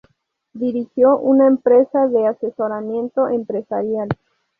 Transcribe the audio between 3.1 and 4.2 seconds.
empresarial.